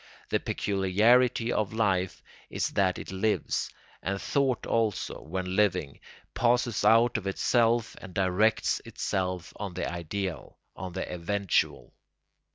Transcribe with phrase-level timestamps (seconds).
[0.29, 3.69] The peculiarity of life is that it lives;
[4.01, 5.99] and thought also, when living,
[6.33, 11.93] passes out of itself and directs itself on the ideal, on the eventual.